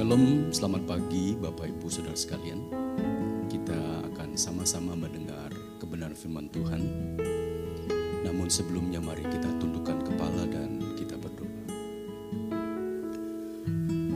[0.00, 2.72] Shalom, selamat pagi Bapak Ibu Saudara sekalian.
[3.52, 6.80] Kita akan sama-sama mendengar kebenaran firman Tuhan.
[8.24, 11.52] Namun sebelumnya mari kita tundukkan kepala dan kita berdoa.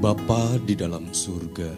[0.00, 1.76] Bapa di dalam surga,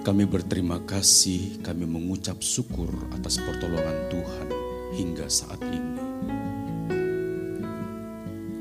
[0.00, 4.48] kami berterima kasih, kami mengucap syukur atas pertolongan Tuhan
[4.96, 5.91] hingga saat ini.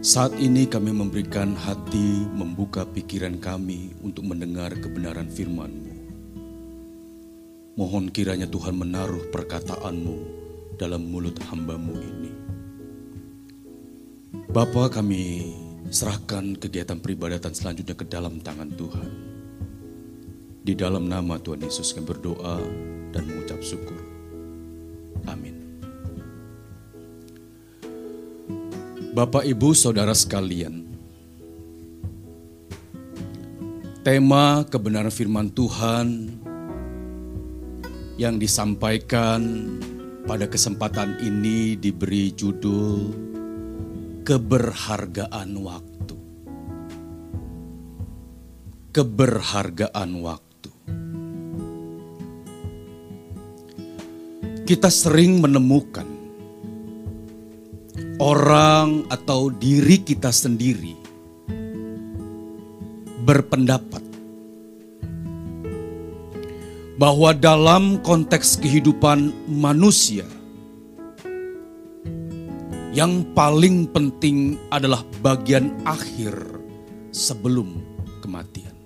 [0.01, 5.93] Saat ini kami memberikan hati, membuka pikiran kami untuk mendengar kebenaran firman-Mu.
[7.77, 10.17] Mohon kiranya Tuhan menaruh perkataan-Mu
[10.81, 12.33] dalam mulut hamba-Mu ini.
[14.49, 15.53] Bapa kami
[15.93, 19.11] serahkan kegiatan peribadatan selanjutnya ke dalam tangan Tuhan.
[20.65, 22.57] Di dalam nama Tuhan Yesus kami berdoa
[23.13, 24.20] dan mengucap syukur.
[29.11, 30.87] Bapak, Ibu, Saudara sekalian,
[34.07, 36.31] tema kebenaran firman Tuhan
[38.15, 39.67] yang disampaikan
[40.23, 43.11] pada kesempatan ini diberi judul
[44.23, 46.15] Keberhargaan Waktu.
[48.95, 50.71] Keberhargaan waktu.
[54.63, 56.10] Kita sering menemukan
[58.21, 60.93] orang atau diri kita sendiri
[63.25, 64.05] berpendapat
[67.01, 70.21] bahwa dalam konteks kehidupan manusia
[72.93, 76.37] yang paling penting adalah bagian akhir
[77.09, 77.81] sebelum
[78.21, 78.77] kematian.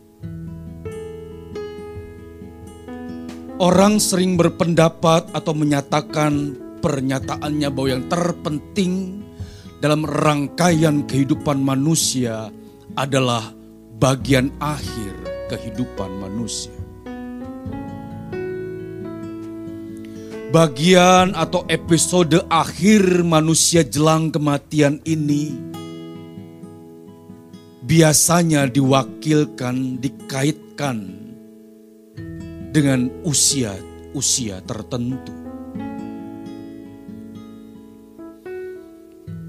[3.59, 9.24] Orang sering berpendapat atau menyatakan pernyataannya bahwa yang terpenting
[9.79, 12.47] dalam rangkaian kehidupan manusia
[12.95, 13.51] adalah
[13.99, 15.13] bagian akhir
[15.51, 16.73] kehidupan manusia.
[20.55, 25.51] Bagian atau episode akhir manusia jelang kematian ini
[27.85, 30.97] biasanya diwakilkan, dikaitkan
[32.73, 35.44] dengan usia-usia tertentu.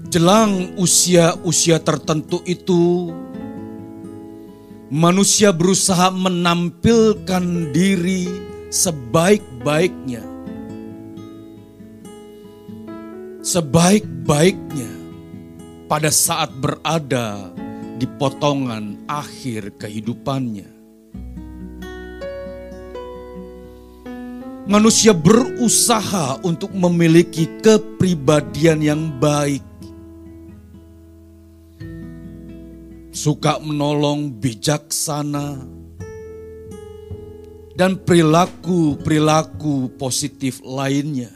[0.07, 3.11] Jelang usia-usia tertentu itu,
[4.87, 8.31] manusia berusaha menampilkan diri
[8.71, 10.23] sebaik-baiknya.
[13.43, 14.91] Sebaik-baiknya
[15.91, 17.51] pada saat berada
[17.99, 20.71] di potongan akhir kehidupannya.
[24.67, 29.63] Manusia berusaha untuk memiliki kepribadian yang baik.
[33.17, 35.57] Suka menolong, bijaksana,
[37.73, 41.33] dan perilaku-perilaku positif lainnya.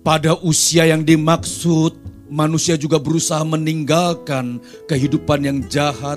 [0.00, 2.00] Pada usia yang dimaksud,
[2.32, 6.16] manusia juga berusaha meninggalkan kehidupan yang jahat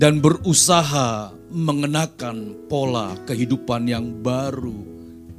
[0.00, 4.80] dan berusaha mengenakan pola kehidupan yang baru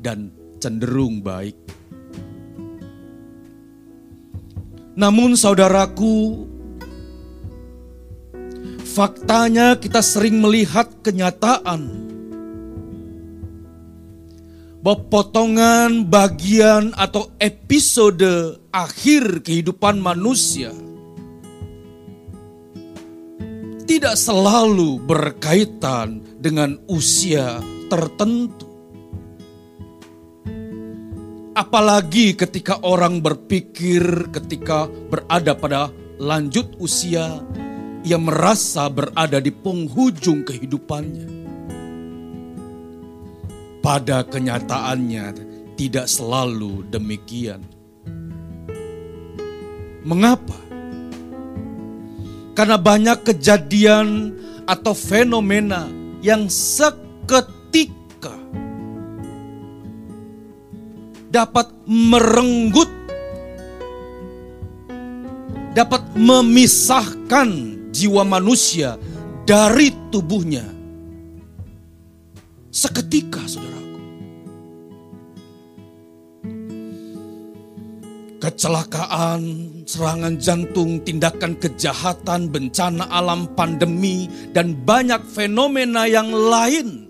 [0.05, 0.29] dan
[0.61, 1.78] cenderung baik.
[4.97, 6.45] Namun saudaraku,
[8.85, 12.09] faktanya kita sering melihat kenyataan
[14.79, 20.71] bahwa potongan bagian atau episode akhir kehidupan manusia–
[23.89, 27.57] tidak selalu berkaitan dengan usia
[27.89, 28.68] tertentu.
[31.59, 37.43] Apalagi ketika orang berpikir ketika berada pada lanjut usia,
[38.07, 41.27] ia merasa berada di penghujung kehidupannya.
[43.83, 45.25] Pada kenyataannya
[45.75, 47.59] tidak selalu demikian.
[50.07, 50.55] Mengapa?
[52.55, 54.31] Karena banyak kejadian
[54.63, 55.91] atau fenomena
[56.23, 58.31] yang seketika
[61.29, 62.89] dapat merenggut,
[65.77, 67.49] dapat memisahkan
[67.93, 68.97] jiwa manusia
[69.45, 70.65] dari tubuhnya.
[72.69, 73.79] Seketika, saudara.
[78.39, 79.43] kecelakaan,
[79.83, 87.08] serangan jantung, tindakan kejahatan, bencana alam, pandemi, dan banyak fenomena yang lain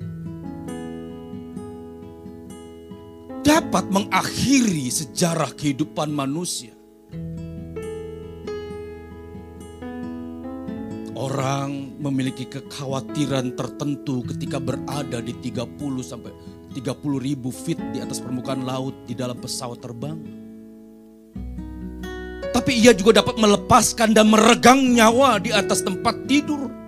[3.44, 6.76] dapat mengakhiri sejarah kehidupan manusia.
[11.20, 16.32] Orang memiliki kekhawatiran tertentu ketika berada di 30 sampai
[16.72, 16.80] 30
[17.20, 20.16] ribu feet di atas permukaan laut di dalam pesawat terbang.
[22.56, 26.79] Tapi ia juga dapat melepaskan dan meregang nyawa di atas tempat tidur.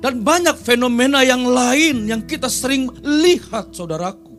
[0.00, 4.32] Dan banyak fenomena yang lain yang kita sering lihat saudaraku.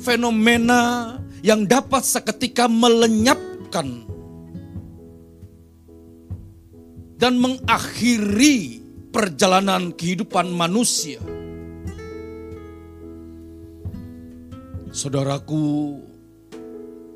[0.00, 1.14] Fenomena
[1.44, 4.08] yang dapat seketika melenyapkan
[7.20, 8.82] dan mengakhiri
[9.12, 11.20] perjalanan kehidupan manusia.
[14.90, 15.96] Saudaraku,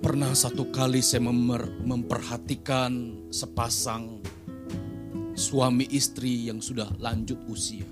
[0.00, 4.20] pernah satu kali saya memperhatikan sepasang
[5.37, 7.88] suami istri yang sudah lanjut usia.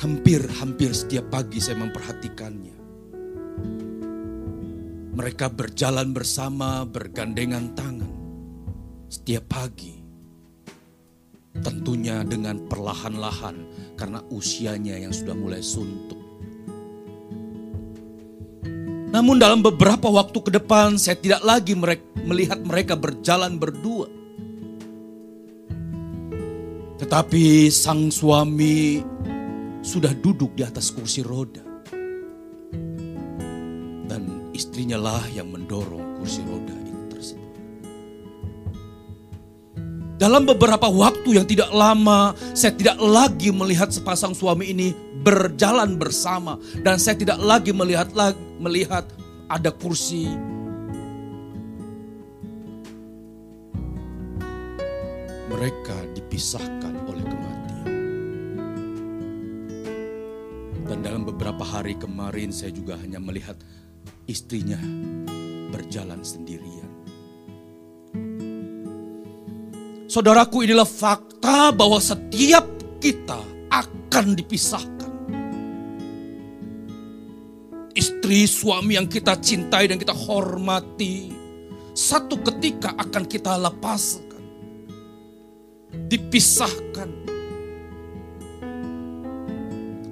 [0.00, 2.76] Hampir-hampir setiap pagi saya memperhatikannya.
[5.10, 8.12] Mereka berjalan bersama, bergandengan tangan
[9.10, 10.00] setiap pagi.
[11.60, 13.56] Tentunya dengan perlahan-lahan
[13.98, 16.19] karena usianya yang sudah mulai suntuk.
[19.10, 21.74] Namun dalam beberapa waktu ke depan saya tidak lagi
[22.22, 24.06] melihat mereka berjalan berdua.
[27.02, 29.02] Tetapi sang suami
[29.82, 31.70] sudah duduk di atas kursi roda
[34.60, 37.52] istrinya lah yang mendorong kursi roda itu tersebut.
[40.20, 44.92] Dalam beberapa waktu yang tidak lama, saya tidak lagi melihat sepasang suami ini
[45.24, 48.12] berjalan bersama dan saya tidak lagi melihat
[48.60, 49.08] melihat
[49.48, 50.28] ada kursi
[55.48, 57.88] mereka dipisahkan oleh kematian.
[60.86, 63.56] Dan dalam beberapa hari kemarin saya juga hanya melihat
[64.28, 64.78] istrinya
[65.72, 66.90] berjalan sendirian.
[70.10, 72.66] Saudaraku inilah fakta bahwa setiap
[72.98, 73.38] kita
[73.70, 74.99] akan dipisahkan.
[77.90, 81.34] Istri suami yang kita cintai dan kita hormati.
[81.90, 84.42] Satu ketika akan kita lepaskan.
[86.10, 87.10] Dipisahkan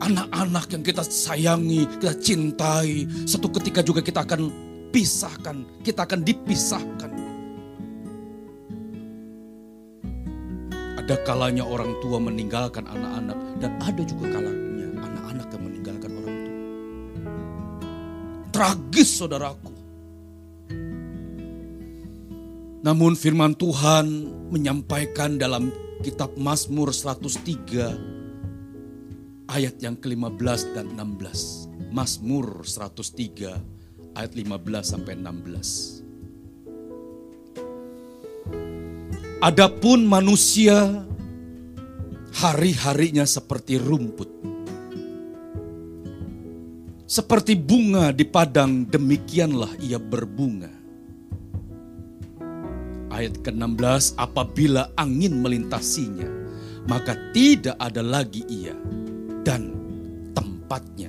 [0.08, 4.48] anak-anak yang kita sayangi, kita cintai, satu ketika juga kita akan
[4.88, 7.12] pisahkan, kita akan dipisahkan.
[10.96, 14.67] Ada kalanya orang tua meninggalkan anak-anak dan ada juga kalanya
[18.58, 19.70] Tragis saudaraku.
[22.82, 25.70] Namun firman Tuhan menyampaikan dalam
[26.02, 31.94] kitab Mazmur 103 ayat yang ke-15 dan 16.
[31.94, 34.50] Mazmur 103 ayat 15
[34.82, 36.02] sampai 16.
[39.38, 41.06] Adapun manusia
[42.34, 44.57] hari-harinya seperti rumput.
[47.08, 50.68] Seperti bunga di padang demikianlah ia berbunga.
[53.08, 56.28] Ayat ke-16 apabila angin melintasinya
[56.84, 58.76] maka tidak ada lagi ia
[59.40, 59.72] dan
[60.36, 61.08] tempatnya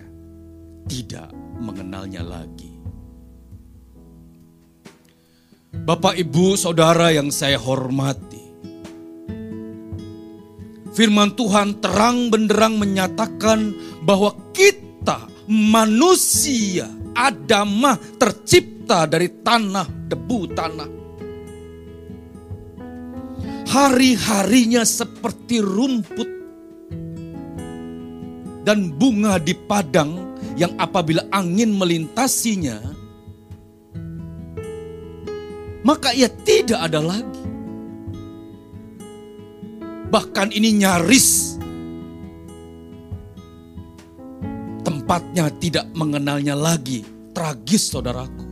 [0.88, 2.72] tidak mengenalnya lagi.
[5.84, 8.40] Bapak, ibu, saudara yang saya hormati,
[10.96, 16.86] Firman Tuhan terang benderang menyatakan bahwa kita manusia
[17.20, 20.90] Adamah tercipta dari tanah, debu tanah.
[23.70, 26.30] Hari-harinya seperti rumput
[28.64, 32.80] dan bunga di padang yang apabila angin melintasinya,
[35.84, 37.44] maka ia tidak ada lagi.
[40.10, 41.49] Bahkan ini nyaris
[45.10, 47.02] tempatnya tidak mengenalnya lagi.
[47.34, 48.46] Tragis saudaraku.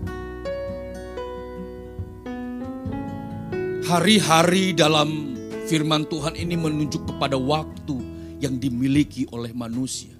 [3.86, 5.38] Hari-hari dalam
[5.70, 8.02] firman Tuhan ini menunjuk kepada waktu
[8.42, 10.18] yang dimiliki oleh manusia.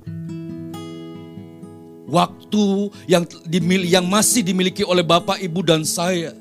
[2.06, 6.38] Waktu yang dimiliki, yang masih dimiliki oleh Bapak, Ibu dan saya.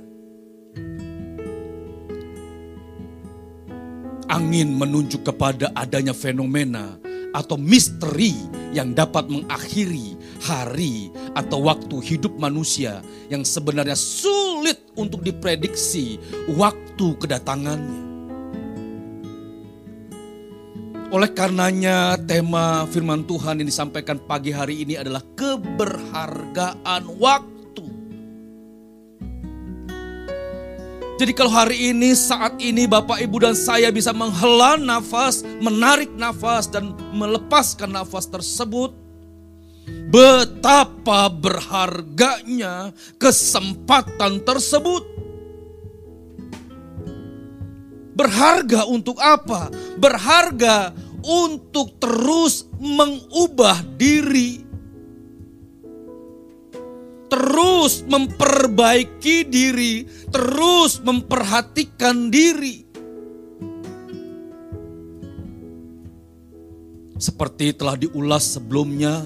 [4.29, 7.01] Angin menunjuk kepada adanya fenomena
[7.37, 8.33] atau misteri
[8.73, 16.17] yang dapat mengakhiri hari atau waktu hidup manusia yang sebenarnya sulit untuk diprediksi
[16.57, 18.09] waktu kedatangannya.
[21.07, 27.56] Oleh karenanya tema firman Tuhan yang disampaikan pagi hari ini adalah keberhargaan waktu.
[31.17, 36.69] Jadi kalau hari ini, saat ini Bapak Ibu dan saya bisa menghela nafas, menarik nafas
[36.69, 38.93] dan melepaskan nafas tersebut.
[40.13, 45.09] Betapa berharganya kesempatan tersebut.
[48.13, 49.73] Berharga untuk apa?
[49.97, 50.93] Berharga
[51.25, 54.66] untuk terus mengubah diri
[57.27, 62.87] terus memperbaiki diri, terus memperhatikan diri.
[67.17, 69.25] Seperti telah diulas sebelumnya,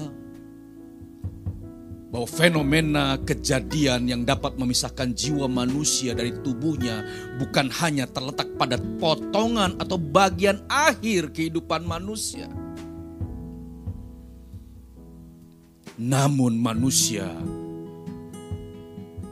[2.11, 7.07] bahwa fenomena kejadian yang dapat memisahkan jiwa manusia dari tubuhnya
[7.39, 12.51] bukan hanya terletak pada potongan atau bagian akhir kehidupan manusia.
[15.95, 17.31] Namun manusia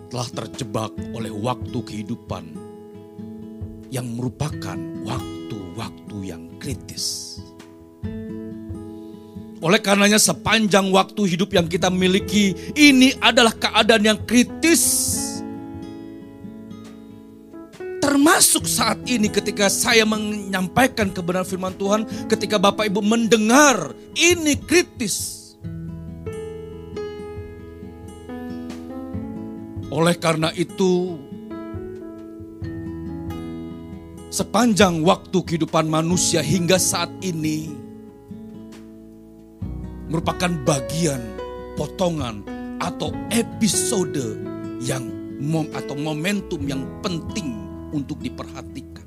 [0.10, 2.58] telah terjebak oleh waktu kehidupan
[3.94, 7.38] yang merupakan waktu-waktu yang kritis.
[9.60, 15.16] Oleh karenanya sepanjang waktu hidup yang kita miliki ini adalah keadaan yang kritis.
[18.00, 25.38] Termasuk saat ini ketika saya menyampaikan kebenaran firman Tuhan, ketika Bapak Ibu mendengar ini kritis.
[29.89, 31.17] Oleh karena itu,
[34.29, 37.74] sepanjang waktu kehidupan manusia hingga saat ini
[40.10, 41.22] merupakan bagian
[41.74, 42.46] potongan
[42.77, 44.38] atau episode
[44.81, 45.10] yang
[45.41, 47.58] mom atau momentum yang penting
[47.89, 49.05] untuk diperhatikan.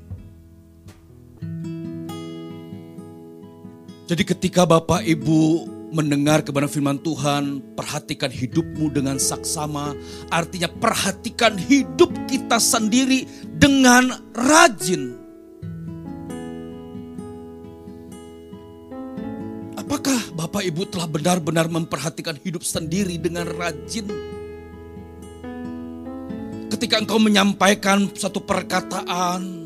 [4.03, 5.63] Jadi ketika Bapak Ibu
[5.93, 9.93] mendengar kebenaran firman Tuhan, perhatikan hidupmu dengan saksama.
[10.33, 15.13] Artinya perhatikan hidup kita sendiri dengan rajin.
[19.77, 24.09] Apakah Bapak Ibu telah benar-benar memperhatikan hidup sendiri dengan rajin?
[26.73, 29.62] Ketika engkau menyampaikan satu perkataan,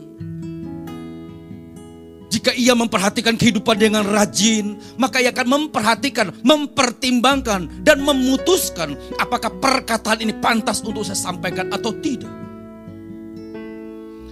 [2.48, 10.24] jika ia memperhatikan kehidupan dengan rajin, maka ia akan memperhatikan, mempertimbangkan, dan memutuskan apakah perkataan
[10.24, 12.32] ini pantas untuk saya sampaikan atau tidak.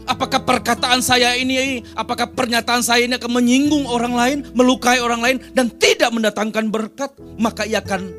[0.08, 5.38] Apakah perkataan saya ini, apakah pernyataan saya ini akan menyinggung orang lain, melukai orang lain,
[5.52, 8.16] dan tidak mendatangkan berkat, maka ia akan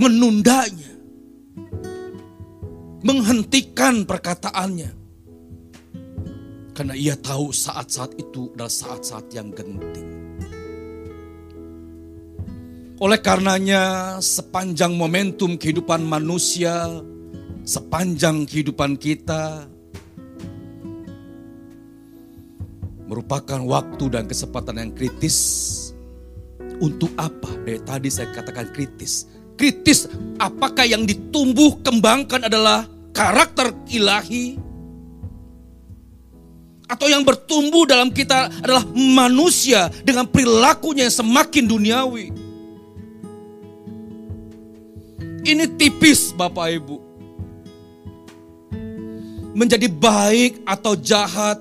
[0.00, 0.96] menundanya,
[3.04, 4.97] menghentikan perkataannya
[6.78, 10.14] karena ia tahu saat-saat itu adalah saat-saat yang genting.
[13.02, 17.02] Oleh karenanya sepanjang momentum kehidupan manusia,
[17.66, 19.66] sepanjang kehidupan kita,
[23.10, 25.38] merupakan waktu dan kesempatan yang kritis.
[26.78, 27.58] Untuk apa?
[27.66, 29.26] Dari tadi saya katakan kritis.
[29.58, 30.06] Kritis
[30.38, 34.67] apakah yang ditumbuh kembangkan adalah karakter ilahi
[36.88, 42.26] atau yang bertumbuh dalam kita adalah manusia dengan perilakunya yang semakin duniawi.
[45.44, 46.96] Ini tipis Bapak Ibu.
[49.52, 51.60] Menjadi baik atau jahat,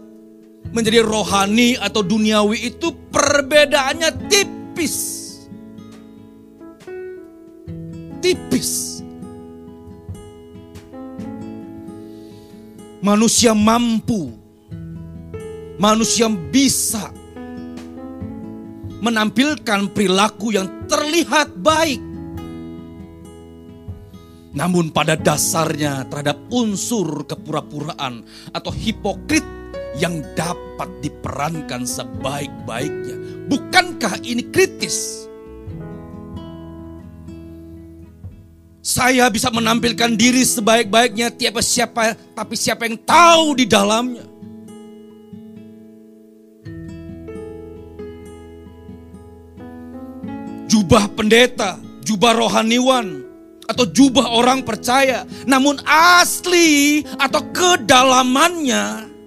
[0.71, 4.95] menjadi rohani atau duniawi itu perbedaannya tipis.
[8.23, 9.03] Tipis.
[13.03, 14.46] Manusia mampu
[15.77, 17.13] manusia bisa
[19.01, 22.01] menampilkan perilaku yang terlihat baik.
[24.57, 29.45] Namun pada dasarnya terhadap unsur kepura-puraan atau hipokrit
[30.01, 33.45] yang dapat diperankan sebaik-baiknya.
[33.49, 35.29] Bukankah ini kritis?
[38.81, 44.26] Saya bisa menampilkan diri sebaik-baiknya tiap siapa tapi siapa yang tahu di dalamnya.
[50.67, 53.27] Jubah pendeta, jubah rohaniwan,
[53.67, 55.27] atau jubah orang percaya.
[55.43, 59.17] Namun asli atau kedalamannya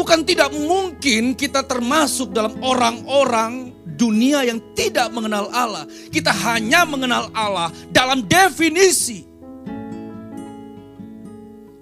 [0.00, 5.84] bukan tidak mungkin kita termasuk dalam orang-orang dunia yang tidak mengenal Allah.
[6.08, 9.28] Kita hanya mengenal Allah dalam definisi.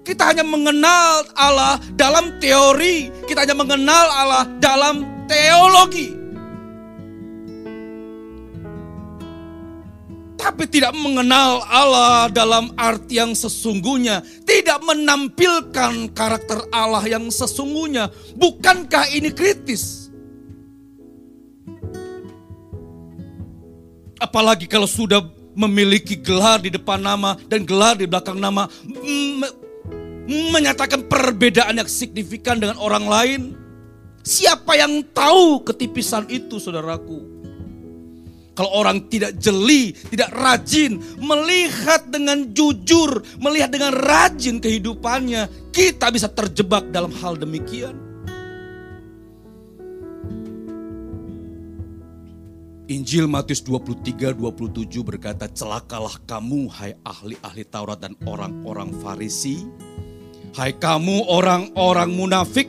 [0.03, 6.18] Kita hanya mengenal Allah dalam teori, kita hanya mengenal Allah dalam teologi.
[10.39, 18.07] Tapi tidak mengenal Allah dalam arti yang sesungguhnya, tidak menampilkan karakter Allah yang sesungguhnya.
[18.39, 20.07] Bukankah ini kritis?
[24.15, 25.19] Apalagi kalau sudah
[25.59, 28.71] memiliki gelar di depan nama dan gelar di belakang nama,
[30.27, 33.41] menyatakan perbedaan yang signifikan dengan orang lain.
[34.23, 37.38] Siapa yang tahu ketipisan itu, saudaraku?
[38.59, 46.27] Kalau orang tidak jeli, tidak rajin, melihat dengan jujur, melihat dengan rajin kehidupannya, kita bisa
[46.27, 47.95] terjebak dalam hal demikian.
[52.91, 59.63] Injil Matius 23 27 berkata, "Celakalah kamu hai ahli-ahli Taurat dan orang-orang Farisi,
[60.59, 62.67] hai kamu orang-orang munafik,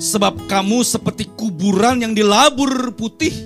[0.00, 3.36] Sebab kamu seperti kuburan yang dilabur putih,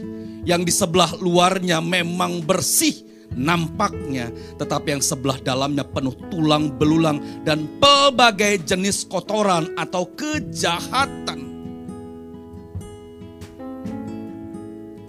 [0.46, 2.94] yang di sebelah luarnya memang bersih
[3.34, 11.42] nampaknya, tetapi yang sebelah dalamnya penuh tulang belulang dan pelbagai jenis kotoran atau kejahatan.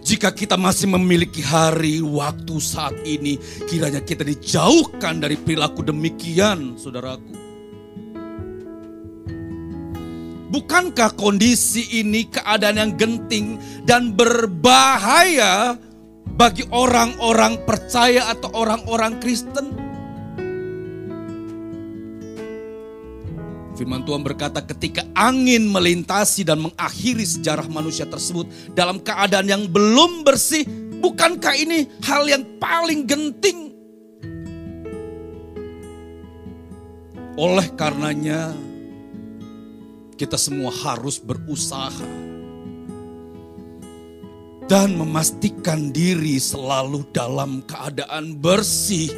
[0.02, 3.38] Jika kita masih memiliki hari waktu saat ini,
[3.70, 7.45] kiranya kita dijauhkan dari perilaku demikian, saudaraku.
[10.56, 15.76] Bukankah kondisi ini keadaan yang genting dan berbahaya
[16.32, 19.76] bagi orang-orang percaya atau orang-orang Kristen?
[23.76, 30.24] Firman Tuhan berkata ketika angin melintasi dan mengakhiri sejarah manusia tersebut dalam keadaan yang belum
[30.24, 30.64] bersih,
[31.04, 33.76] bukankah ini hal yang paling genting?
[37.36, 38.56] Oleh karenanya,
[40.16, 42.08] kita semua harus berusaha
[44.66, 49.14] dan memastikan diri selalu dalam keadaan bersih.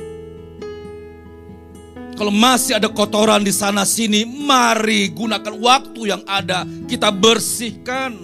[2.17, 8.17] Kalau masih ada kotoran di sana sini, mari gunakan waktu yang ada, kita bersihkan.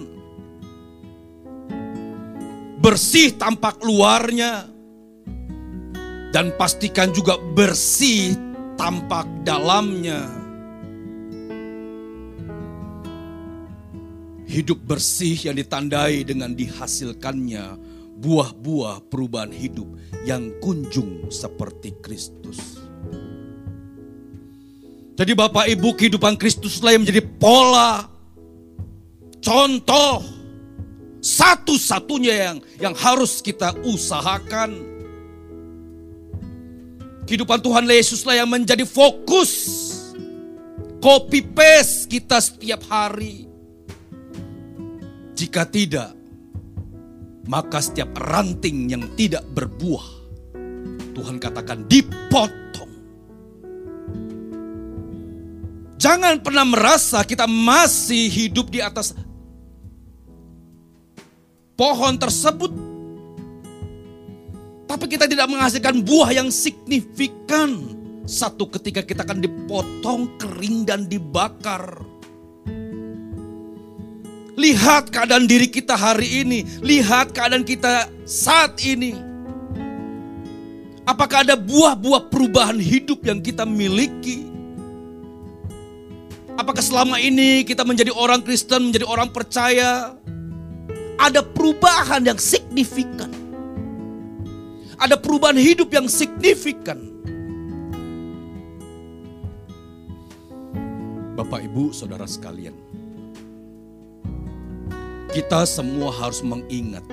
[2.82, 4.66] Bersih tampak luarnya,
[6.34, 8.34] dan pastikan juga bersih
[8.74, 10.43] tampak dalamnya.
[14.54, 17.74] Hidup bersih yang ditandai dengan dihasilkannya
[18.22, 19.90] buah-buah perubahan hidup
[20.22, 22.78] yang kunjung seperti Kristus.
[25.18, 28.06] Jadi Bapak Ibu kehidupan Kristuslah yang menjadi pola,
[29.42, 30.22] contoh,
[31.18, 34.94] satu-satunya yang yang harus kita usahakan.
[37.26, 39.50] Kehidupan Tuhan Yesuslah yang menjadi fokus,
[41.02, 43.43] copy paste kita setiap hari.
[45.34, 46.14] Jika tidak,
[47.50, 50.06] maka setiap ranting yang tidak berbuah,
[51.10, 52.92] Tuhan katakan dipotong.
[55.98, 59.10] Jangan pernah merasa kita masih hidup di atas
[61.74, 62.70] pohon tersebut.
[64.86, 67.90] Tapi kita tidak menghasilkan buah yang signifikan.
[68.24, 72.13] Satu ketika kita akan dipotong, kering dan dibakar.
[74.54, 76.62] Lihat keadaan diri kita hari ini.
[76.78, 79.18] Lihat keadaan kita saat ini.
[81.04, 84.48] Apakah ada buah-buah perubahan hidup yang kita miliki?
[86.54, 90.14] Apakah selama ini kita menjadi orang Kristen, menjadi orang percaya?
[91.18, 93.30] Ada perubahan yang signifikan.
[94.94, 97.10] Ada perubahan hidup yang signifikan.
[101.34, 102.78] Bapak, Ibu, saudara sekalian,
[105.30, 107.06] kita semua harus mengingat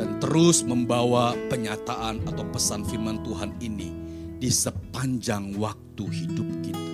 [0.00, 3.92] dan terus membawa penyataan atau pesan firman Tuhan ini
[4.40, 6.88] di sepanjang waktu hidup kita.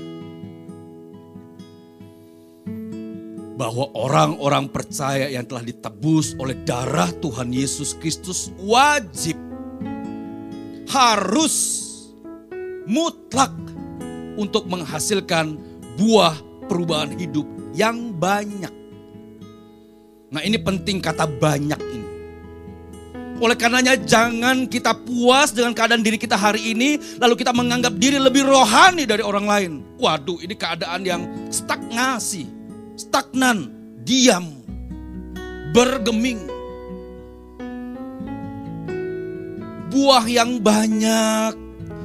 [3.57, 9.39] Bahwa orang-orang percaya yang telah ditebus oleh darah Tuhan Yesus Kristus wajib
[10.91, 11.55] harus
[12.85, 13.55] mutlak
[14.37, 15.57] untuk menghasilkan
[15.97, 16.37] buah
[16.69, 18.76] perubahan hidup yang banyak.
[20.37, 22.09] Nah ini penting kata banyak ini.
[23.41, 28.21] Oleh karenanya jangan kita puas dengan keadaan diri kita hari ini lalu kita menganggap diri
[28.21, 29.73] lebih rohani dari orang lain.
[29.97, 32.45] Waduh ini keadaan yang stagnasi,
[33.01, 33.73] stagnan,
[34.05, 34.61] diam,
[35.73, 36.45] bergeming.
[39.89, 41.57] Buah yang banyak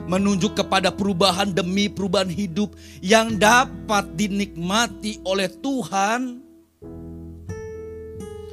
[0.08, 6.51] menunjuk kepada perubahan demi perubahan hidup yang dapat dinikmati oleh Tuhan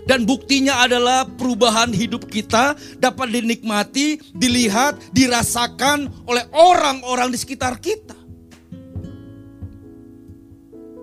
[0.09, 8.17] Dan buktinya adalah perubahan hidup kita dapat dinikmati, dilihat, dirasakan oleh orang-orang di sekitar kita.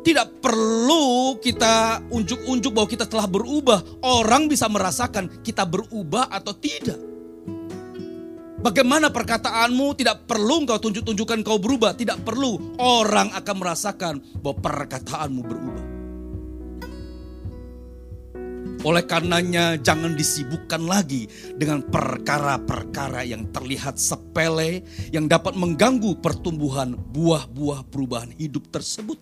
[0.01, 3.85] Tidak perlu kita unjuk-unjuk bahwa kita telah berubah.
[4.01, 6.97] Orang bisa merasakan kita berubah atau tidak.
[8.65, 11.93] Bagaimana perkataanmu tidak perlu engkau tunjuk-tunjukkan kau berubah.
[11.93, 12.77] Tidak perlu.
[12.81, 15.84] Orang akan merasakan bahwa perkataanmu berubah.
[18.85, 21.25] Oleh karenanya jangan disibukkan lagi
[21.57, 29.17] dengan perkara-perkara yang terlihat sepele yang dapat mengganggu pertumbuhan buah-buah perubahan hidup tersebut.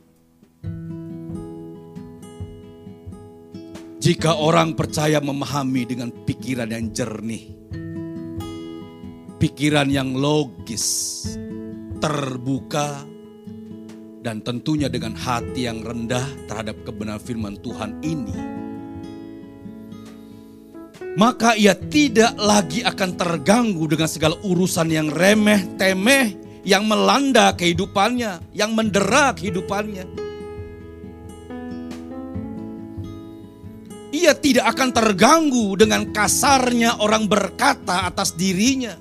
[4.04, 7.56] Jika orang percaya memahami dengan pikiran yang jernih,
[9.40, 11.24] pikiran yang logis,
[12.04, 13.08] terbuka,
[14.20, 18.63] dan tentunya dengan hati yang rendah terhadap kebenaran firman Tuhan ini,
[21.14, 26.34] maka ia tidak lagi akan terganggu dengan segala urusan yang remeh, temeh,
[26.66, 30.26] yang melanda kehidupannya, yang mendera kehidupannya.
[34.14, 38.94] Ia tidak akan terganggu dengan kasarnya orang berkata atas dirinya.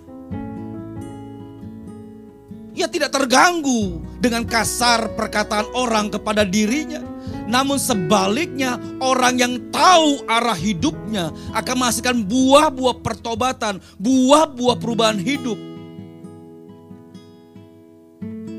[2.72, 7.11] Ia tidak terganggu dengan kasar perkataan orang kepada dirinya.
[7.50, 15.58] Namun sebaliknya orang yang tahu arah hidupnya akan menghasilkan buah-buah pertobatan, buah-buah perubahan hidup.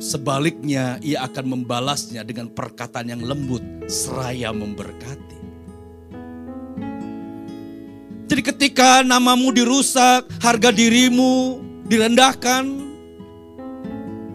[0.04, 5.40] Sebaliknya ia akan membalasnya dengan perkataan yang lembut seraya memberkati.
[8.28, 12.83] Jadi ketika namamu dirusak, harga dirimu direndahkan,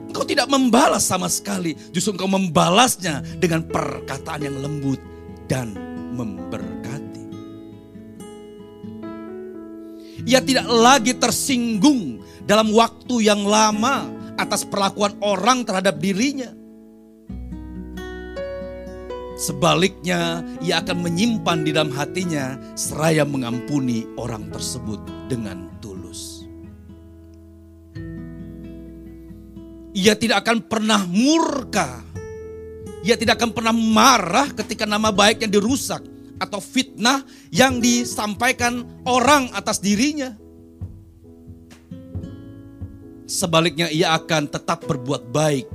[0.08, 1.76] engkau tidak membalas sama sekali.
[1.92, 4.98] Justru engkau membalasnya dengan perkataan yang lembut
[5.46, 5.76] dan
[6.16, 7.24] memberkati.
[10.28, 16.52] Ia tidak lagi tersinggung dalam waktu yang lama atas perlakuan orang terhadap dirinya.
[19.38, 24.98] Sebaliknya, ia akan menyimpan di dalam hatinya seraya mengampuni orang tersebut
[25.30, 25.97] dengan tulus.
[29.98, 32.06] Ia tidak akan pernah murka.
[33.02, 36.06] Ia tidak akan pernah marah ketika nama baiknya dirusak
[36.38, 40.38] atau fitnah yang disampaikan orang atas dirinya.
[43.26, 45.66] Sebaliknya ia akan tetap berbuat baik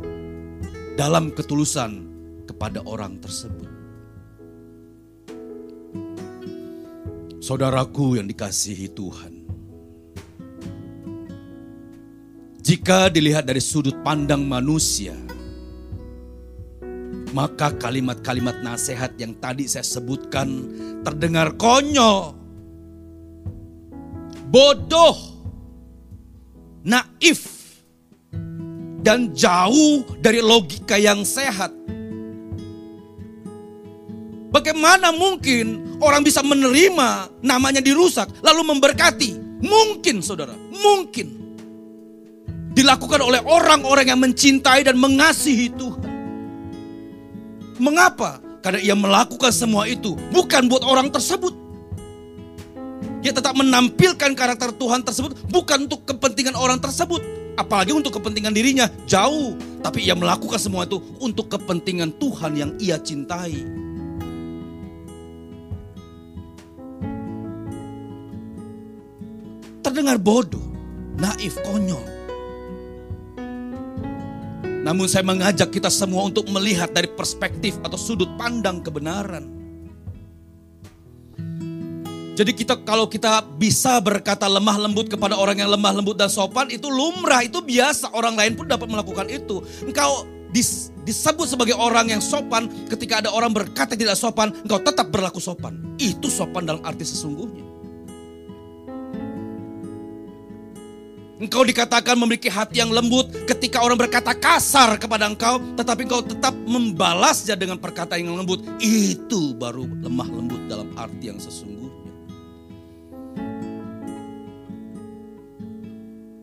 [0.95, 2.07] dalam ketulusan
[2.47, 3.69] kepada orang tersebut.
[7.43, 9.42] Saudaraku yang dikasihi Tuhan.
[12.73, 15.13] Jika dilihat dari sudut pandang manusia,
[17.29, 20.73] maka kalimat-kalimat nasihat yang tadi saya sebutkan
[21.05, 22.33] terdengar konyol,
[24.49, 25.13] bodoh,
[26.81, 27.45] naif,
[29.05, 31.69] dan jauh dari logika yang sehat.
[34.49, 39.61] Bagaimana mungkin orang bisa menerima namanya dirusak lalu memberkati?
[39.61, 41.42] Mungkin saudara, mungkin.
[42.73, 46.11] Dilakukan oleh orang-orang yang mencintai dan mengasihi Tuhan.
[47.77, 48.41] Mengapa?
[48.65, 51.53] Karena ia melakukan semua itu bukan buat orang tersebut.
[53.21, 57.21] Dia tetap menampilkan karakter Tuhan tersebut bukan untuk kepentingan orang tersebut.
[57.53, 59.53] Apalagi untuk kepentingan dirinya jauh.
[59.85, 63.83] Tapi ia melakukan semua itu untuk kepentingan Tuhan yang ia cintai.
[69.93, 70.63] terdengar bodoh,
[71.21, 72.12] naif, konyol.
[74.83, 79.63] Namun saya mengajak kita semua untuk melihat dari perspektif atau sudut pandang kebenaran.
[82.33, 86.67] Jadi kita kalau kita bisa berkata lemah lembut kepada orang yang lemah lembut dan sopan
[86.67, 88.11] itu lumrah, itu biasa.
[88.11, 89.61] Orang lain pun dapat melakukan itu.
[89.85, 95.13] Engkau dis, disebut sebagai orang yang sopan ketika ada orang berkata tidak sopan, engkau tetap
[95.13, 95.77] berlaku sopan.
[96.01, 97.72] Itu sopan dalam arti sesungguhnya.
[101.43, 106.55] Engkau dikatakan memiliki hati yang lembut ketika orang berkata kasar kepada engkau, tetapi engkau tetap
[106.55, 108.63] membalasnya dengan perkataan yang lembut.
[108.79, 111.91] Itu baru lemah lembut dalam arti yang sesungguhnya.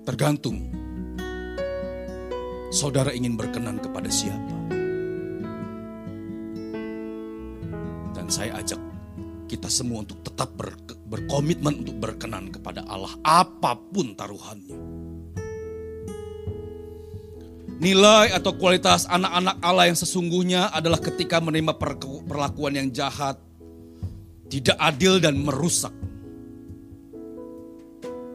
[0.04, 0.68] Tergantung
[2.68, 4.56] saudara ingin berkenan kepada siapa.
[8.12, 8.80] Dan saya ajak
[9.48, 10.76] kita semua untuk tetap ber,
[11.10, 14.78] berkomitmen untuk berkenan kepada Allah apa pun taruhannya.
[17.80, 21.74] Nilai atau kualitas anak-anak Allah yang sesungguhnya adalah ketika menerima
[22.28, 23.40] perlakuan yang jahat,
[24.52, 25.92] tidak adil dan merusak.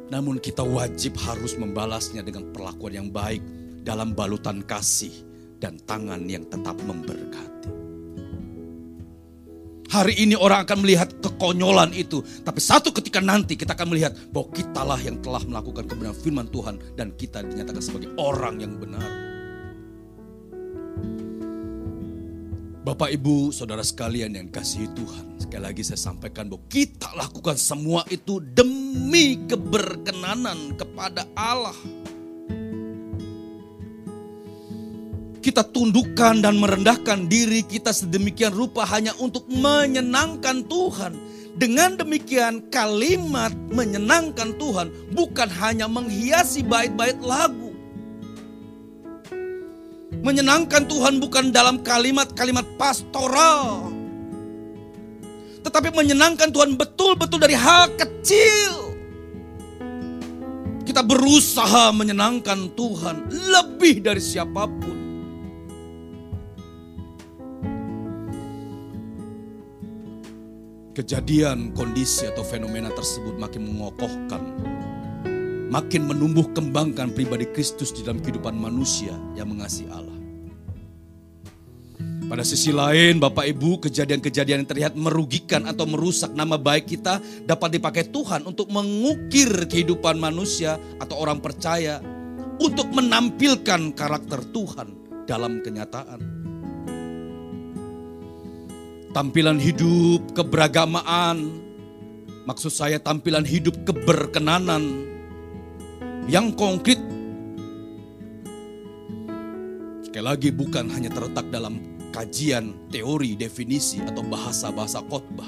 [0.10, 3.42] Namun kita wajib harus membalasnya dengan perlakuan yang baik
[3.86, 5.14] dalam balutan kasih
[5.62, 7.85] dan tangan yang tetap memberkati.
[9.96, 12.20] Hari ini orang akan melihat kekonyolan itu.
[12.20, 16.76] Tapi satu ketika nanti kita akan melihat bahwa kitalah yang telah melakukan kebenaran firman Tuhan.
[17.00, 19.08] Dan kita dinyatakan sebagai orang yang benar.
[22.84, 25.40] Bapak ibu saudara sekalian yang kasih Tuhan.
[25.40, 32.05] Sekali lagi saya sampaikan bahwa kita lakukan semua itu demi keberkenanan kepada Allah.
[35.46, 41.14] Kita tundukkan dan merendahkan diri kita sedemikian rupa hanya untuk menyenangkan Tuhan.
[41.54, 47.78] Dengan demikian kalimat menyenangkan Tuhan bukan hanya menghiasi bait-bait lagu.
[50.26, 53.94] Menyenangkan Tuhan bukan dalam kalimat-kalimat pastoral.
[55.62, 58.98] Tetapi menyenangkan Tuhan betul-betul dari hal kecil.
[60.82, 65.05] Kita berusaha menyenangkan Tuhan lebih dari siapa pun.
[70.96, 74.42] Kejadian, kondisi atau fenomena tersebut makin mengokohkan,
[75.68, 80.16] makin menumbuh kembangkan pribadi Kristus di dalam kehidupan manusia yang mengasihi Allah.
[82.26, 87.78] Pada sisi lain, Bapak Ibu, kejadian-kejadian yang terlihat merugikan atau merusak nama baik kita dapat
[87.78, 92.02] dipakai Tuhan untuk mengukir kehidupan manusia atau orang percaya
[92.58, 94.88] untuk menampilkan karakter Tuhan
[95.30, 96.35] dalam kenyataan
[99.16, 101.48] tampilan hidup keberagamaan,
[102.44, 105.08] maksud saya tampilan hidup keberkenanan
[106.28, 107.00] yang konkret.
[110.04, 111.80] Sekali lagi bukan hanya terletak dalam
[112.12, 115.48] kajian, teori, definisi atau bahasa-bahasa khotbah.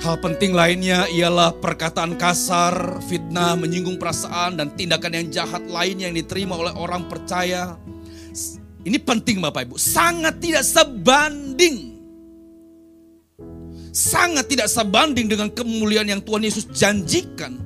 [0.00, 6.16] Hal penting lainnya ialah perkataan kasar, fitnah, menyinggung perasaan, dan tindakan yang jahat lainnya yang
[6.16, 7.76] diterima oleh orang percaya
[8.80, 12.00] ini penting Bapak Ibu, sangat tidak sebanding.
[13.90, 17.58] Sangat tidak sebanding dengan kemuliaan yang Tuhan Yesus janjikan.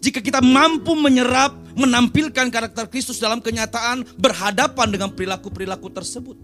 [0.00, 6.36] Jika kita mampu menyerap, menampilkan karakter Kristus dalam kenyataan berhadapan dengan perilaku-perilaku tersebut.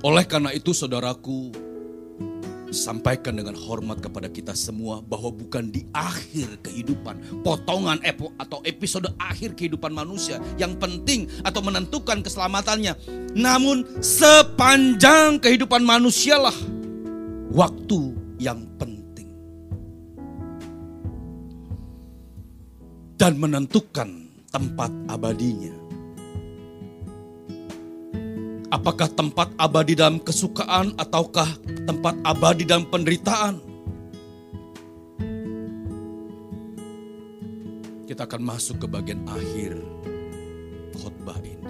[0.00, 1.52] Oleh karena itu saudaraku,
[2.70, 9.10] sampaikan dengan hormat kepada kita semua bahwa bukan di akhir kehidupan, potongan epo atau episode
[9.18, 12.94] akhir kehidupan manusia yang penting atau menentukan keselamatannya.
[13.34, 16.54] Namun sepanjang kehidupan manusialah
[17.50, 19.28] waktu yang penting.
[23.20, 25.79] Dan menentukan tempat abadinya.
[28.70, 31.58] Apakah tempat abadi dalam kesukaan ataukah
[31.90, 33.58] tempat abadi dalam penderitaan?
[38.06, 39.74] Kita akan masuk ke bagian akhir
[40.94, 41.66] khotbah ini.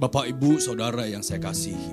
[0.00, 1.92] Bapak, Ibu, Saudara yang saya kasihi.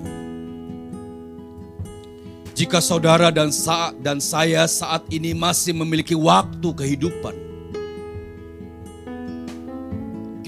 [2.52, 7.51] Jika saudara dan saat dan saya saat ini masih memiliki waktu kehidupan,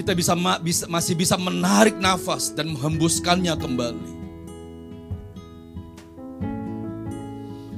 [0.05, 4.13] kita bisa, bisa masih bisa menarik nafas dan menghembuskannya kembali.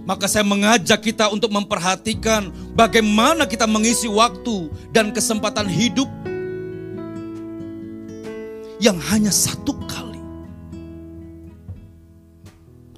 [0.03, 6.11] Maka saya mengajak kita untuk memperhatikan bagaimana kita mengisi waktu dan kesempatan hidup
[8.83, 10.19] yang hanya satu kali.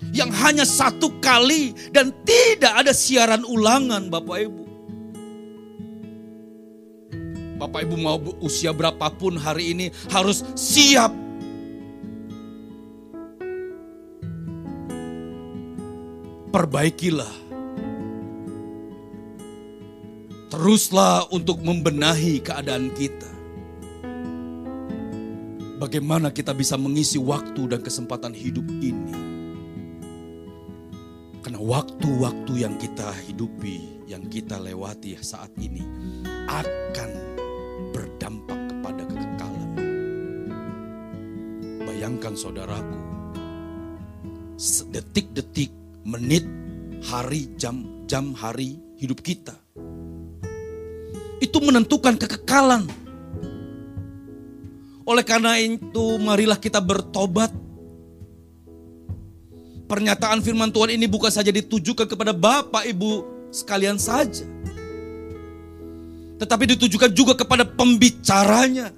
[0.09, 4.68] Yang hanya satu kali dan tidak ada siaran ulangan Bapak Ibu.
[7.59, 11.11] Bapak Ibu mau usia berapapun hari ini harus siap.
[16.55, 17.51] Perbaikilah.
[20.49, 23.29] Teruslah untuk membenahi keadaan kita.
[25.83, 29.15] Bagaimana kita bisa mengisi waktu dan kesempatan hidup ini.
[31.43, 35.85] Karena waktu-waktu yang kita hidupi, yang kita lewati saat ini
[36.51, 37.28] akan
[41.99, 42.95] Bayangkan saudaraku,
[44.95, 45.67] detik-detik,
[46.07, 46.47] menit,
[47.03, 49.51] hari, jam, jam, hari hidup kita.
[51.43, 52.87] Itu menentukan kekekalan.
[55.11, 57.51] Oleh karena itu, marilah kita bertobat.
[59.91, 64.47] Pernyataan firman Tuhan ini bukan saja ditujukan kepada Bapak Ibu sekalian saja.
[66.39, 68.95] tetapi ditujukan juga kepada pembicaranya.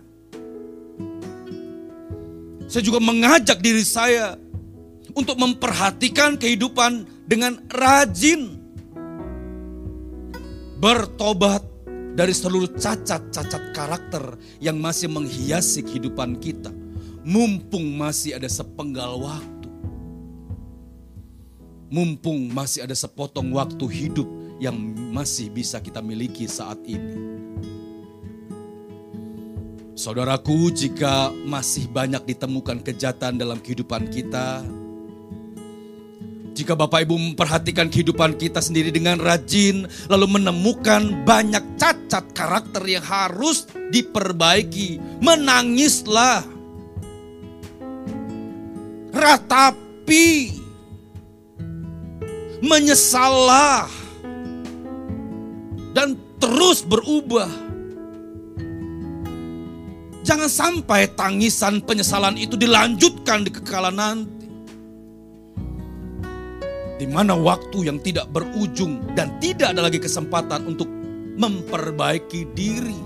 [2.70, 4.38] Saya juga mengajak diri saya
[5.10, 8.62] untuk memperhatikan kehidupan dengan rajin
[10.78, 11.66] bertobat
[12.14, 16.70] dari seluruh cacat-cacat karakter yang masih menghiasi kehidupan kita.
[17.26, 19.68] Mumpung masih ada sepenggal waktu.
[21.90, 24.30] Mumpung masih ada sepotong waktu hidup
[24.62, 24.78] yang
[25.10, 27.18] masih bisa kita miliki saat ini.
[30.00, 34.64] Saudaraku, jika masih banyak ditemukan kejahatan dalam kehidupan kita,
[36.56, 43.04] jika Bapak Ibu memperhatikan kehidupan kita sendiri dengan rajin, lalu menemukan banyak cacat karakter yang
[43.04, 46.48] harus diperbaiki, menangislah,
[49.12, 50.56] ratapi,
[52.64, 53.84] menyesallah,
[55.92, 57.69] dan terus berubah
[60.30, 64.46] Jangan sampai tangisan penyesalan itu dilanjutkan di kekalan nanti.
[67.02, 70.86] Di mana waktu yang tidak berujung dan tidak ada lagi kesempatan untuk
[71.34, 73.00] memperbaiki diri.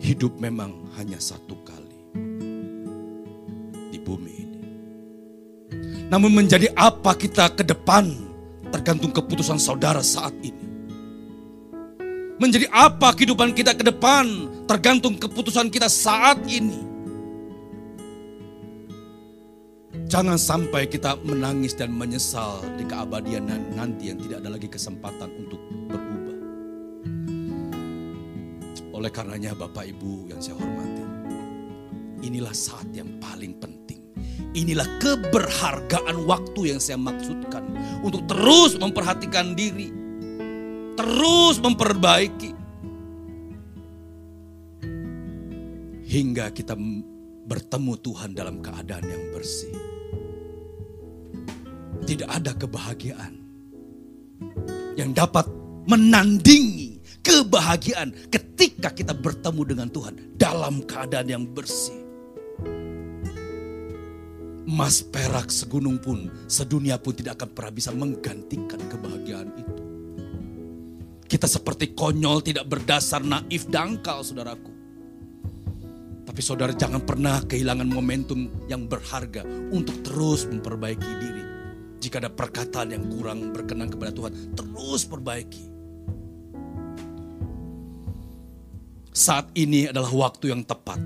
[0.00, 2.00] Hidup memang hanya satu kali
[3.92, 4.60] di bumi ini.
[6.08, 8.08] Namun menjadi apa kita ke depan
[8.72, 10.67] tergantung keputusan saudara saat ini.
[12.38, 16.86] Menjadi apa kehidupan kita ke depan tergantung keputusan kita saat ini.
[20.08, 23.44] Jangan sampai kita menangis dan menyesal di keabadian
[23.76, 26.38] nanti yang tidak ada lagi kesempatan untuk berubah.
[28.96, 31.04] Oleh karenanya Bapak Ibu yang saya hormati,
[32.24, 34.00] inilah saat yang paling penting.
[34.56, 37.68] Inilah keberhargaan waktu yang saya maksudkan
[38.00, 39.92] untuk terus memperhatikan diri,
[40.98, 42.50] terus memperbaiki.
[46.08, 46.74] Hingga kita
[47.46, 49.70] bertemu Tuhan dalam keadaan yang bersih.
[52.02, 53.36] Tidak ada kebahagiaan
[54.96, 55.44] yang dapat
[55.84, 62.00] menandingi kebahagiaan ketika kita bertemu dengan Tuhan dalam keadaan yang bersih.
[64.68, 69.77] Emas perak segunung pun, sedunia pun tidak akan pernah bisa menggantikan kebahagiaan itu.
[71.28, 74.72] Kita seperti konyol, tidak berdasar, naif, dangkal saudaraku.
[76.24, 81.44] Tapi saudara jangan pernah kehilangan momentum yang berharga untuk terus memperbaiki diri.
[82.00, 85.64] Jika ada perkataan yang kurang berkenan kepada Tuhan, terus perbaiki.
[89.12, 91.00] Saat ini adalah waktu yang tepat.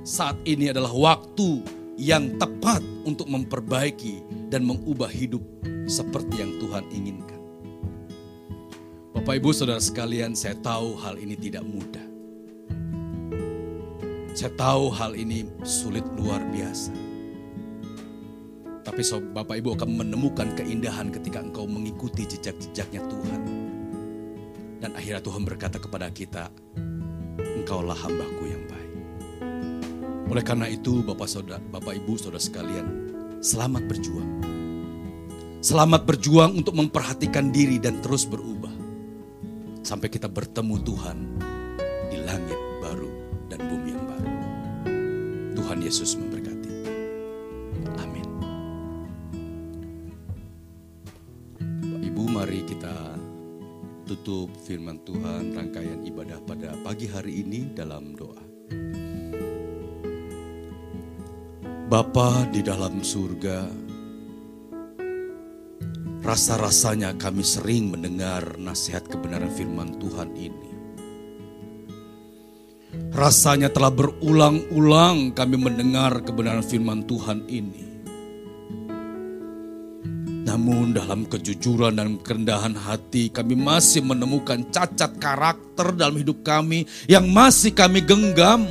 [0.00, 1.60] Saat ini adalah waktu
[2.00, 5.42] yang tepat untuk memperbaiki dan mengubah hidup
[5.90, 7.37] seperti yang Tuhan inginkan.
[9.18, 12.06] Bapak Ibu Saudara sekalian, saya tahu hal ini tidak mudah.
[14.30, 16.94] Saya tahu hal ini sulit luar biasa.
[18.86, 19.02] Tapi
[19.34, 23.42] Bapak Ibu akan menemukan keindahan ketika engkau mengikuti jejak-jejaknya Tuhan.
[24.86, 26.54] Dan akhirnya Tuhan berkata kepada kita,
[27.42, 28.92] engkaulah hambaku yang baik.
[30.30, 32.86] Oleh karena itu Bapak, Saudara, Bapak Ibu Saudara sekalian,
[33.42, 34.30] selamat berjuang.
[35.58, 38.57] Selamat berjuang untuk memperhatikan diri dan terus berubah
[39.88, 41.18] sampai kita bertemu Tuhan
[42.12, 43.08] di langit baru
[43.48, 44.32] dan bumi yang baru.
[45.56, 46.72] Tuhan Yesus memberkati.
[47.96, 48.28] Amin.
[52.04, 53.16] Ibu mari kita
[54.04, 58.44] tutup firman Tuhan rangkaian ibadah pada pagi hari ini dalam doa.
[61.88, 63.87] Bapa di dalam surga,
[66.28, 70.68] Rasa-rasanya kami sering mendengar nasihat kebenaran firman Tuhan ini.
[73.16, 78.04] Rasanya telah berulang-ulang kami mendengar kebenaran firman Tuhan ini.
[80.44, 87.24] Namun dalam kejujuran dan kerendahan hati kami masih menemukan cacat karakter dalam hidup kami yang
[87.24, 88.68] masih kami genggam.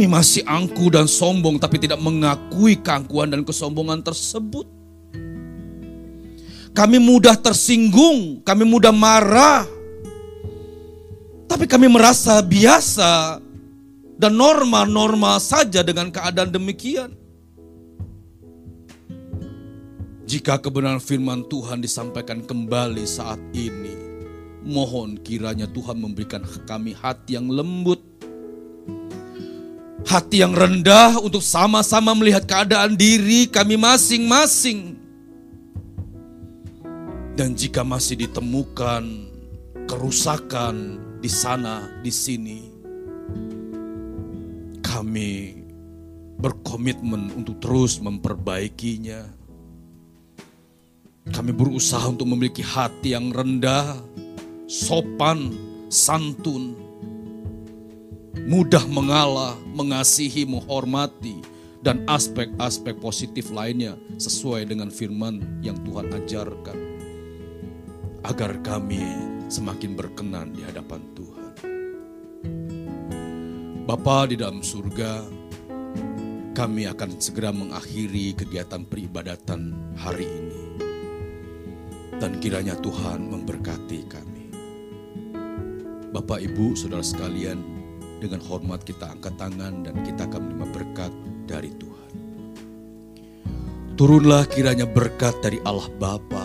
[0.00, 4.64] Kami masih angku dan sombong tapi tidak mengakui keangkuhan dan kesombongan tersebut.
[6.72, 9.68] Kami mudah tersinggung, kami mudah marah.
[11.44, 13.44] Tapi kami merasa biasa
[14.16, 17.12] dan normal-normal saja dengan keadaan demikian.
[20.24, 24.00] Jika kebenaran firman Tuhan disampaikan kembali saat ini,
[24.64, 28.09] mohon kiranya Tuhan memberikan kami hati yang lembut,
[30.06, 34.96] Hati yang rendah untuk sama-sama melihat keadaan diri kami masing-masing.
[37.36, 39.04] Dan jika masih ditemukan
[39.88, 42.60] kerusakan di sana, di sini,
[44.80, 45.60] kami
[46.40, 49.28] berkomitmen untuk terus memperbaikinya.
[51.30, 54.00] Kami berusaha untuk memiliki hati yang rendah,
[54.64, 55.52] sopan,
[55.92, 56.79] santun,
[58.50, 61.38] mudah mengalah, mengasihi, menghormati,
[61.86, 66.78] dan aspek-aspek positif lainnya sesuai dengan firman yang Tuhan ajarkan.
[68.26, 69.06] Agar kami
[69.46, 71.50] semakin berkenan di hadapan Tuhan.
[73.86, 75.22] Bapa di dalam surga,
[76.50, 80.62] kami akan segera mengakhiri kegiatan peribadatan hari ini.
[82.18, 84.46] Dan kiranya Tuhan memberkati kami.
[86.10, 87.69] Bapak, Ibu, Saudara sekalian,
[88.20, 91.12] dengan hormat kita angkat tangan dan kita akan menerima berkat
[91.48, 92.12] dari Tuhan.
[93.96, 96.44] Turunlah kiranya berkat dari Allah Bapa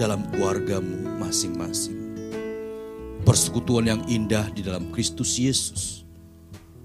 [0.00, 1.96] dalam keluargamu masing-masing.
[3.24, 6.04] Persekutuan yang indah di dalam Kristus Yesus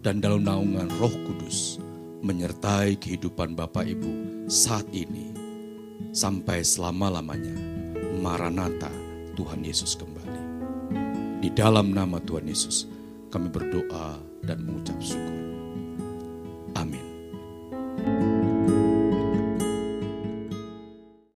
[0.04, 1.80] dan dalam naungan Roh Kudus
[2.22, 5.32] menyertai kehidupan Bapak Ibu saat ini
[6.12, 7.56] sampai selama-lamanya.
[8.22, 8.94] Maranatha,
[9.34, 10.42] Tuhan Yesus kembali.
[11.42, 12.86] Di dalam nama Tuhan Yesus,
[13.32, 15.40] kami berdoa dan mengucap syukur.
[16.76, 17.11] Amin.